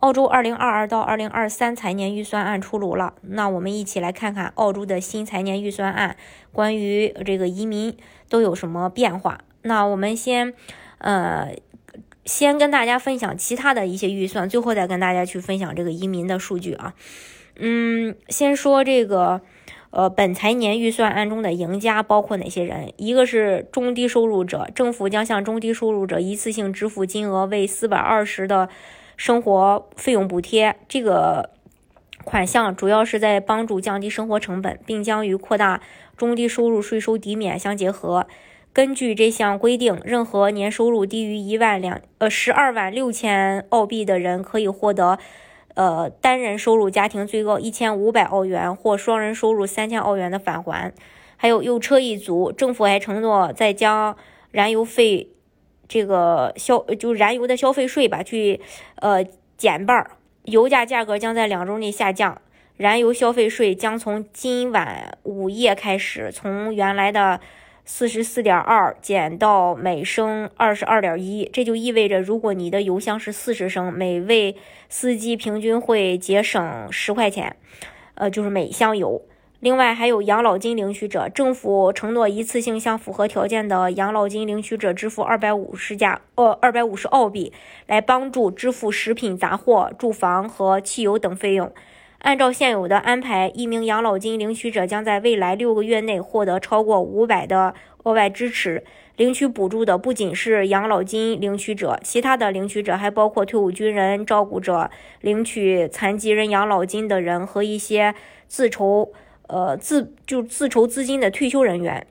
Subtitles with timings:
[0.00, 6.16] 澳洲二零二二到二零二三财年预算案出炉了，那我们一起来看看澳洲的新财年预算案
[6.52, 7.94] 关于这个移民
[8.30, 9.40] 都有什么变化。
[9.60, 10.54] 那我们先，
[10.98, 11.54] 呃，
[12.24, 16.94] 先跟大家分享其他的一些预算，最后再跟大家去分享这个移民的数据啊。
[17.56, 19.42] 嗯，先说这个，
[19.90, 22.90] 呃，本财年预算案中的赢家包括哪些人？
[22.96, 28.70] 一个是中低收入者，政府将向中低收入者一次性支付金额为四百二十的。
[29.20, 31.50] 生活费用补贴这个
[32.24, 35.82] 款项主要是在帮助降低生活成本，并将与扩大
[36.16, 38.26] 中低收入税收抵免相结合。
[38.72, 45.18] 根据这项规定，任何年收入低于一万两呃十二万六千澳币的人可以获得
[45.74, 50.94] 呃单人收入家庭最高一千五百澳元或双人收入三千澳元的返还。
[51.36, 54.16] 还有用车一族，政府还承诺再将
[54.50, 55.28] 燃油费。
[55.90, 58.60] 这个消就燃油的消费税吧，去
[58.94, 59.24] 呃
[59.56, 60.12] 减半儿，
[60.44, 62.40] 油价价格将在两周内下降。
[62.76, 67.40] 燃油消费税将从今晚午夜开始，从原来的
[67.84, 71.50] 四十四点二减到每升二十二点一。
[71.52, 74.54] 这就意味着，如果你的油箱是四十升，每位
[74.88, 77.56] 司机平均会节省十块钱，
[78.14, 79.20] 呃，就是每箱油。
[79.60, 87.52] 另外还有养老金领取者，政府承诺一次性向符合条件的养老金领取者支付二百五十加呃二百五十澳币，
[87.86, 91.70] 来帮助支付食品、杂货、住房和汽油等费用。
[92.20, 97.74] 按照现有的安排，一名养老金领取者将在未来六个月内获得超过五百的
[98.04, 98.82] 额外支持。
[99.16, 108.14] 领取补助的不仅是养老金领取者，其他的领取者还包括退伍军人、照顾者、领取残疾人养老金的人和一些
[108.48, 109.12] 自筹。
[109.50, 112.06] 呃，自就自筹资金的退休人员，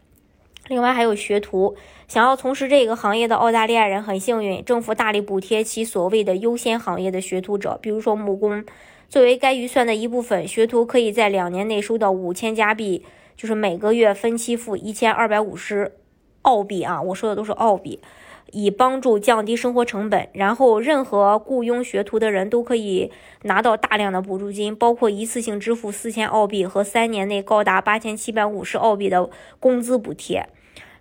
[0.67, 1.75] 另外还有学徒，
[2.07, 8.63] 想要从事这个行业的澳大利亚人很幸运，政府大力补贴其所谓的优先行业的学徒者，比如说木工。
[9.07, 13.03] 作为该预算的一部分，学徒可以在两年内收到五千加币，
[13.35, 15.94] 就是每个月分期付一千二百五十
[16.44, 17.99] 澳币啊，我说的都是澳币。
[18.51, 23.11] 以帮助降低生活成本，然后任何雇佣学徒的人都可以
[23.43, 29.29] 拿到大量的补助金，包括一次性支付四千澳币和三年内高达八千七百五十澳币的
[29.59, 30.47] 工资补贴。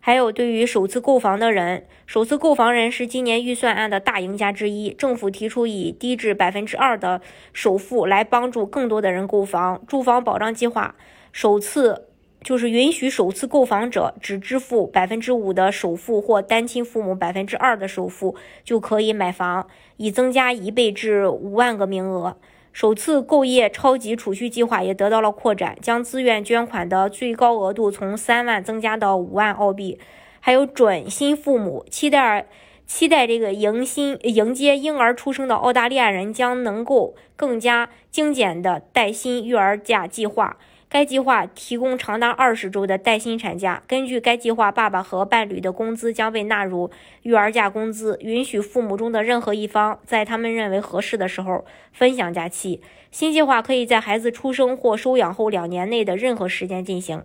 [0.00, 4.90] 还有对于首次购房的人，首次购房人是今年预算案的大赢家之一。
[4.90, 7.20] 政府提出以低至百分之二的
[7.52, 10.94] 首付来帮助更多的人购房，住房保障计划
[11.32, 12.07] 首次。
[12.42, 19.66] 就是允许首次购房者只支付百分之五的首付或单亲父母百分之二的首付就可以买房，
[19.96, 22.36] 已增加一倍至五万个名额。
[22.72, 29.98] 首次购业超级储蓄计划也得到了扩展，将自愿捐款的最高额度从三万增加到五万澳币。
[30.38, 32.46] 还有准新父母期待
[32.86, 40.56] 期待这个迎新迎接婴儿出生的澳大利亚人将能够更加精简的带薪育儿假计划。
[40.90, 43.82] 该计划提供长达二十周的带薪产假。
[43.86, 46.90] 根据该计划，爸爸和伴侣的工资将被纳入
[47.22, 52.80] 育儿假工资，允许父母中的任何一方在他们认为合适的时候分享假期。
[53.10, 57.22] 新计划可以在孩子出生或收养后两年内的任何时间进行。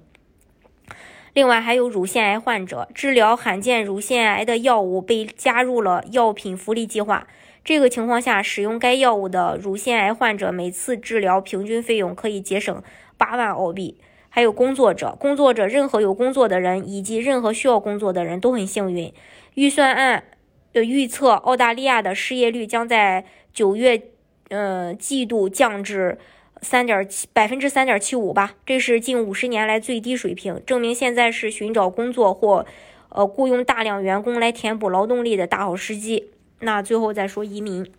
[1.33, 7.25] 另外，还有乳腺癌患者治疗罕见乳腺癌的药物被加入了药品福利计划。
[7.63, 12.83] 这个情况下，使用该药物的乳腺癌患者每次治疗平均费用可以节省。
[13.23, 13.95] 八万澳币，
[14.27, 19.13] 还有工作者，工作者任何有工作的人以及任何需要工作的人都很幸运。
[19.53, 20.25] 预算案
[20.73, 23.23] 的预测，澳大利亚的失业率将在
[23.53, 24.01] 九月，
[24.49, 26.17] 呃，季度降至
[26.61, 32.65] 三点七百分之三点七五吧，这是近五十年来最低水平，证明现在是寻找工作或
[33.07, 36.31] 呃雇佣大量员工来填补劳动力的大好时机。
[36.59, 37.89] 那最后再说移民。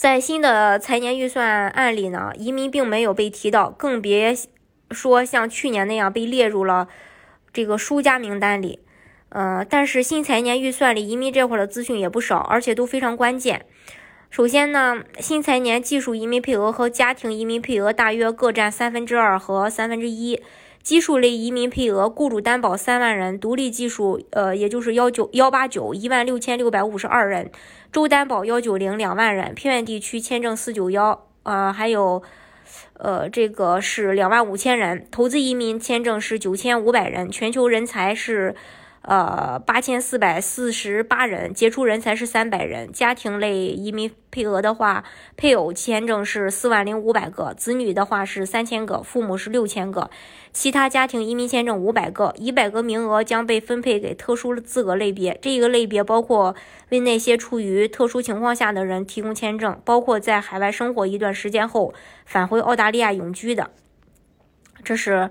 [0.00, 4.34] 在新的财年预算案里呢，移民并没有被提到，更别
[4.90, 6.88] 说像去年那样被列入了
[7.52, 8.78] 这个输家名单里。
[9.28, 13.66] 呃，但是新财年预算里移民这块的资讯也不少，而且都非常关键。
[14.30, 20.42] 首先呢，新财年技术移民配额和家庭移民配额大约各占三分之二和三分之一。
[20.82, 27.50] 基数类移民配额，雇主担保三万人，独立技术，呃，也就是幺九幺八九一万六千六百五十二人，
[27.92, 32.22] 州担保幺九零两万人，偏远地区签证四九幺，啊，还有
[32.94, 38.54] 呃，这个是两万五千人，投资移民签证是九千五百人，全球人才是。
[39.02, 42.92] 呃，八千四百四十八人，杰出人才是三百人。
[42.92, 45.04] 家庭类移民配额的话，
[45.38, 50.10] 配偶签证是四万零五百个，子女的话是三千个，父母是六千个。
[50.52, 55.38] 其他家庭移民签证五百个，一百个名额将被分配给特殊资格类别。
[55.40, 56.54] 这一个类别包括
[56.90, 61.94] 为那些处于特殊情况下的人提供签证，包括在海外生活一段时间后
[62.26, 63.70] 返回澳大利亚永居的。
[64.84, 65.30] 这是。